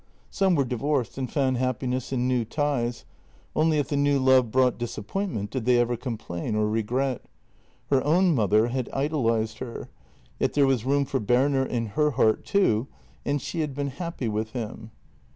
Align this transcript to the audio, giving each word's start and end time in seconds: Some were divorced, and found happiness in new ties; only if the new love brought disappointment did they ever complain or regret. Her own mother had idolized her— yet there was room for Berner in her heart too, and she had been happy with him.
Some 0.31 0.55
were 0.55 0.65
divorced, 0.65 1.19
and 1.19 1.31
found 1.31 1.57
happiness 1.57 2.11
in 2.11 2.27
new 2.27 2.43
ties; 2.43 3.05
only 3.55 3.77
if 3.77 3.89
the 3.89 3.95
new 3.95 4.17
love 4.17 4.49
brought 4.49 4.79
disappointment 4.79 5.51
did 5.51 5.65
they 5.65 5.77
ever 5.77 5.95
complain 5.95 6.55
or 6.55 6.67
regret. 6.67 7.21
Her 7.91 8.03
own 8.03 8.33
mother 8.33 8.69
had 8.69 8.89
idolized 8.93 9.59
her— 9.59 9.89
yet 10.39 10.53
there 10.53 10.65
was 10.65 10.85
room 10.87 11.05
for 11.05 11.19
Berner 11.19 11.63
in 11.67 11.85
her 11.93 12.09
heart 12.17 12.45
too, 12.45 12.87
and 13.27 13.39
she 13.39 13.59
had 13.59 13.75
been 13.75 13.89
happy 13.89 14.27
with 14.27 14.53
him. 14.53 14.89